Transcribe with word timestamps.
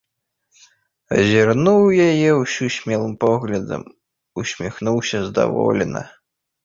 Азірнуў 1.17 1.83
яе 2.09 2.29
ўсю 2.41 2.65
смелым 2.77 3.13
поглядам, 3.25 3.83
усміхнуўся 4.45 5.17
здаволена. 5.27 6.03